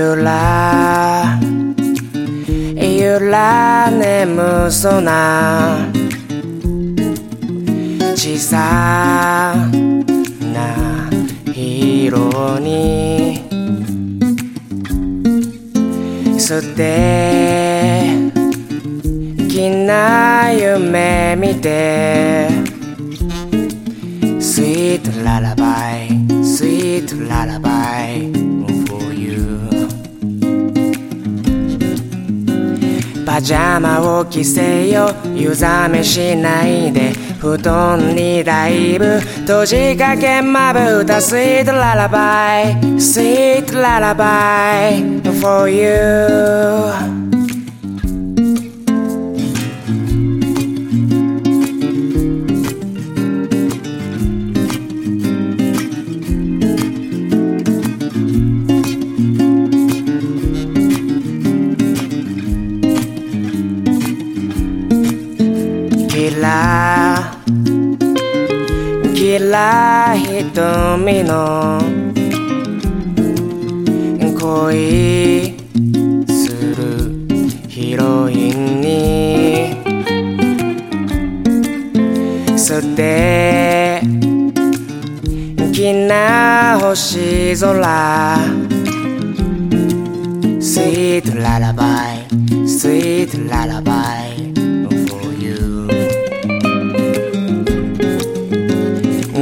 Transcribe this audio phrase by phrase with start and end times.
[0.00, 1.38] ゆら
[2.74, 5.86] ゆら眠そうな
[8.16, 9.68] 小さ
[10.54, 11.10] な
[11.54, 13.42] 色に
[16.38, 16.80] 素敵
[19.84, 22.48] な夢見て
[24.40, 26.08] Sweet lullaby,
[26.42, 28.39] sweet lullaby
[33.30, 47.39] パジャマを着せよ湯冷めしないで布団にだいぶ閉じかけまぶた Sweet lullaby, sweet lullaby for you
[66.40, 67.36] ら
[69.14, 71.80] ギラ瞳の
[74.40, 75.54] 恋
[76.26, 77.28] する
[77.68, 79.76] ヒロインに
[82.58, 84.00] 捨て
[85.72, 88.36] きな星空
[90.60, 93.92] スイートララバイスイートララバ
[94.26, 94.59] イ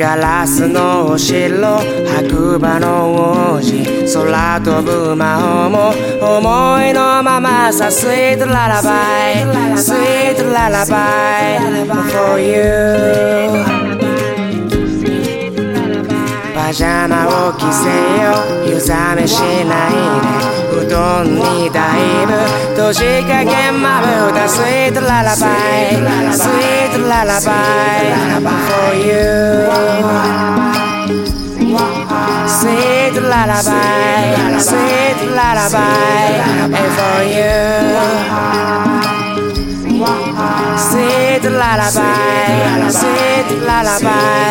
[0.00, 5.92] ガラスのお城白馬の王子空飛ぶ魔法も
[6.38, 9.44] 思いのままさ Sweet lullaby,
[9.76, 11.58] sweet lullaby
[12.10, 13.60] for you
[16.54, 17.90] パジャマを着せ
[18.22, 18.32] よ
[18.64, 20.28] 湯冷めしないで
[20.80, 22.32] 布団にだいぶ
[22.74, 25.36] 閉じかけまぶた Sweet lullaby
[26.32, 27.50] Sweet lullaby
[28.40, 29.49] for you
[33.32, 36.42] lullaby Sweet lullaby
[36.96, 37.58] for you
[40.90, 44.49] Sweet lullaby, sweet lullaby.